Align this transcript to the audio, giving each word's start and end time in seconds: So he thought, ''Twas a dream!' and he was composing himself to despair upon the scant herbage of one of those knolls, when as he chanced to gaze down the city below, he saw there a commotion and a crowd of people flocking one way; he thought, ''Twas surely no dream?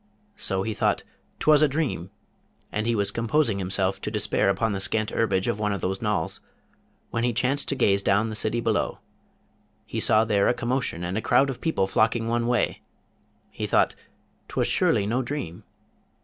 So 0.35 0.63
he 0.63 0.73
thought, 0.73 1.03
''Twas 1.39 1.61
a 1.61 1.67
dream!' 1.67 2.09
and 2.71 2.87
he 2.87 2.95
was 2.95 3.11
composing 3.11 3.59
himself 3.59 4.01
to 4.01 4.09
despair 4.09 4.49
upon 4.49 4.71
the 4.71 4.79
scant 4.79 5.11
herbage 5.11 5.47
of 5.47 5.59
one 5.59 5.71
of 5.73 5.81
those 5.81 6.01
knolls, 6.01 6.41
when 7.11 7.23
as 7.23 7.27
he 7.27 7.33
chanced 7.33 7.67
to 7.69 7.75
gaze 7.75 8.01
down 8.01 8.29
the 8.29 8.35
city 8.35 8.61
below, 8.61 8.97
he 9.85 9.99
saw 9.99 10.25
there 10.25 10.47
a 10.47 10.55
commotion 10.55 11.03
and 11.03 11.19
a 11.19 11.21
crowd 11.21 11.51
of 11.51 11.61
people 11.61 11.85
flocking 11.85 12.27
one 12.27 12.47
way; 12.47 12.81
he 13.51 13.67
thought, 13.67 13.93
''Twas 14.47 14.65
surely 14.67 15.05
no 15.05 15.21
dream? 15.21 15.63